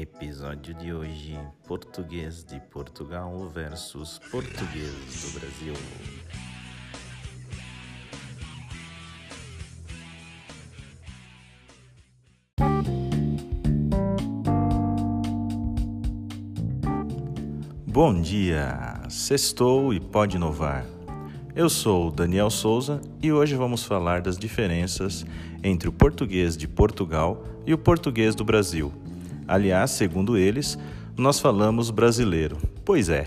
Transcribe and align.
Episódio 0.00 0.74
de 0.74 0.92
hoje: 0.92 1.36
Português 1.66 2.44
de 2.44 2.60
Portugal 2.70 3.48
versus 3.48 4.20
Português 4.30 4.92
do 5.24 5.40
Brasil. 5.40 5.74
Bom 17.84 18.22
dia! 18.22 19.02
Sextou 19.08 19.92
e 19.92 19.98
pode 19.98 20.36
inovar. 20.36 20.86
Eu 21.56 21.68
sou 21.68 22.12
Daniel 22.12 22.50
Souza 22.50 23.00
e 23.20 23.32
hoje 23.32 23.56
vamos 23.56 23.82
falar 23.82 24.20
das 24.20 24.38
diferenças 24.38 25.26
entre 25.64 25.88
o 25.88 25.92
português 25.92 26.56
de 26.56 26.68
Portugal 26.68 27.42
e 27.66 27.74
o 27.74 27.78
português 27.78 28.36
do 28.36 28.44
Brasil. 28.44 28.92
Aliás, 29.48 29.92
segundo 29.92 30.36
eles, 30.36 30.78
nós 31.16 31.40
falamos 31.40 31.90
brasileiro. 31.90 32.58
Pois 32.84 33.08
é. 33.08 33.26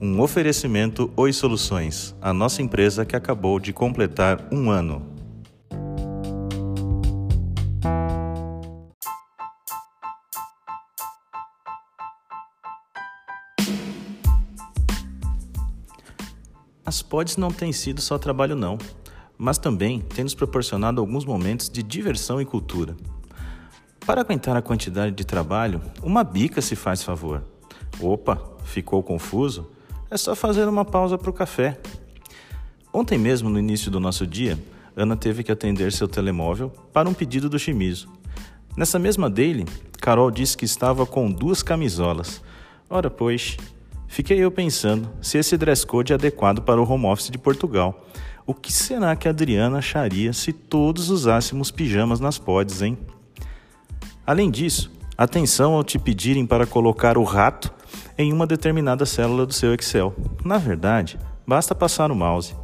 Um 0.00 0.20
oferecimento 0.20 1.10
Oi 1.16 1.32
Soluções, 1.32 2.14
a 2.20 2.32
nossa 2.32 2.62
empresa 2.62 3.04
que 3.04 3.16
acabou 3.16 3.58
de 3.58 3.72
completar 3.72 4.46
um 4.52 4.70
ano. 4.70 5.04
As 16.84 17.02
pods 17.02 17.36
não 17.36 17.50
têm 17.50 17.72
sido 17.72 18.00
só 18.00 18.16
trabalho 18.16 18.54
não, 18.54 18.78
mas 19.36 19.58
também 19.58 20.00
têm 20.00 20.22
nos 20.22 20.36
proporcionado 20.36 21.00
alguns 21.00 21.24
momentos 21.24 21.68
de 21.68 21.82
diversão 21.82 22.40
e 22.40 22.44
cultura. 22.44 22.94
Para 24.06 24.20
aguentar 24.20 24.56
a 24.56 24.62
quantidade 24.62 25.16
de 25.16 25.24
trabalho, 25.24 25.82
uma 26.00 26.22
bica 26.22 26.62
se 26.62 26.76
faz 26.76 27.02
favor. 27.02 27.42
Opa, 28.00 28.40
ficou 28.62 29.02
confuso? 29.02 29.68
É 30.08 30.16
só 30.16 30.36
fazer 30.36 30.68
uma 30.68 30.84
pausa 30.84 31.18
para 31.18 31.28
o 31.28 31.32
café. 31.32 31.76
Ontem 32.92 33.18
mesmo, 33.18 33.50
no 33.50 33.58
início 33.58 33.90
do 33.90 33.98
nosso 33.98 34.24
dia, 34.24 34.56
Ana 34.94 35.16
teve 35.16 35.42
que 35.42 35.50
atender 35.50 35.90
seu 35.92 36.06
telemóvel 36.06 36.70
para 36.92 37.08
um 37.08 37.12
pedido 37.12 37.50
do 37.50 37.58
Chimizo. 37.58 38.08
Nessa 38.76 38.96
mesma 38.96 39.28
daily, 39.28 39.66
Carol 40.00 40.30
disse 40.30 40.56
que 40.56 40.64
estava 40.64 41.04
com 41.04 41.28
duas 41.28 41.60
camisolas. 41.60 42.40
Ora, 42.88 43.10
pois, 43.10 43.56
fiquei 44.06 44.38
eu 44.38 44.52
pensando 44.52 45.10
se 45.20 45.36
esse 45.36 45.56
dress 45.56 45.84
code 45.84 46.12
é 46.12 46.14
adequado 46.14 46.62
para 46.62 46.80
o 46.80 46.88
home 46.88 47.06
office 47.06 47.28
de 47.28 47.38
Portugal. 47.38 48.06
O 48.46 48.54
que 48.54 48.72
será 48.72 49.16
que 49.16 49.26
a 49.26 49.32
Adriana 49.32 49.78
acharia 49.78 50.32
se 50.32 50.52
todos 50.52 51.10
usássemos 51.10 51.72
pijamas 51.72 52.20
nas 52.20 52.38
pods, 52.38 52.82
hein? 52.82 52.96
Além 54.26 54.50
disso, 54.50 54.90
atenção 55.16 55.74
ao 55.74 55.84
te 55.84 55.98
pedirem 55.98 56.44
para 56.44 56.66
colocar 56.66 57.16
o 57.16 57.22
rato 57.22 57.72
em 58.18 58.32
uma 58.32 58.46
determinada 58.46 59.06
célula 59.06 59.46
do 59.46 59.52
seu 59.52 59.72
Excel. 59.72 60.14
Na 60.44 60.58
verdade, 60.58 61.18
basta 61.46 61.74
passar 61.74 62.10
o 62.10 62.16
mouse. 62.16 62.54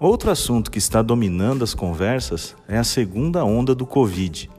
Outro 0.00 0.32
assunto 0.32 0.70
que 0.70 0.78
está 0.78 1.00
dominando 1.00 1.62
as 1.62 1.74
conversas 1.74 2.56
é 2.66 2.76
a 2.76 2.82
segunda 2.82 3.44
onda 3.44 3.72
do 3.72 3.86
Covid. 3.86 4.50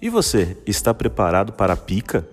E 0.00 0.08
você, 0.08 0.56
está 0.66 0.94
preparado 0.94 1.52
para 1.52 1.74
a 1.74 1.76
pica? 1.76 2.26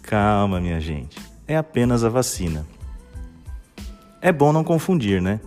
Calma, 0.00 0.60
minha 0.60 0.80
gente, 0.80 1.18
é 1.46 1.56
apenas 1.56 2.02
a 2.02 2.08
vacina. 2.08 2.66
É 4.22 4.32
bom 4.32 4.54
não 4.54 4.64
confundir, 4.64 5.20
né? 5.20 5.38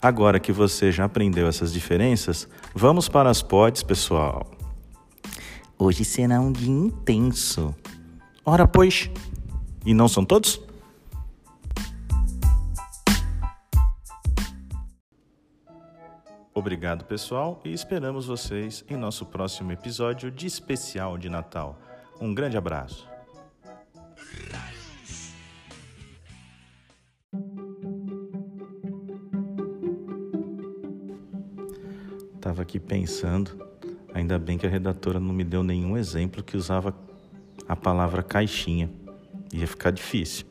Agora 0.00 0.38
que 0.38 0.52
você 0.52 0.92
já 0.92 1.06
aprendeu 1.06 1.48
essas 1.48 1.72
diferenças, 1.72 2.46
vamos 2.74 3.08
para 3.08 3.30
as 3.30 3.40
pods, 3.40 3.82
pessoal. 3.82 4.57
Hoje 5.80 6.04
será 6.04 6.40
um 6.40 6.50
dia 6.50 6.68
intenso. 6.68 7.72
Ora, 8.44 8.66
pois. 8.66 9.08
E 9.86 9.94
não 9.94 10.08
são 10.08 10.24
todos? 10.24 10.60
Obrigado, 16.52 17.04
pessoal, 17.04 17.60
e 17.64 17.72
esperamos 17.72 18.26
vocês 18.26 18.84
em 18.90 18.96
nosso 18.96 19.24
próximo 19.24 19.70
episódio 19.70 20.32
de 20.32 20.48
especial 20.48 21.16
de 21.16 21.28
Natal. 21.28 21.78
Um 22.20 22.34
grande 22.34 22.56
abraço. 22.56 23.08
Tava 32.40 32.62
aqui 32.62 32.80
pensando 32.80 33.67
Ainda 34.14 34.38
bem 34.38 34.58
que 34.58 34.66
a 34.66 34.70
redatora 34.70 35.20
não 35.20 35.32
me 35.32 35.44
deu 35.44 35.62
nenhum 35.62 35.96
exemplo 35.96 36.42
que 36.42 36.56
usava 36.56 36.94
a 37.68 37.76
palavra 37.76 38.22
caixinha. 38.22 38.90
Ia 39.52 39.66
ficar 39.66 39.90
difícil. 39.90 40.46